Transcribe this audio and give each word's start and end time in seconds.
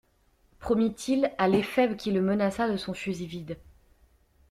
Promit-il, 0.57 1.31
à 1.37 1.47
l'éphèbe 1.47 1.95
qui 1.95 2.09
le 2.11 2.21
menaça 2.23 2.67
de 2.67 2.75
son 2.75 2.95
fusil 2.95 3.27
vide. 3.27 3.59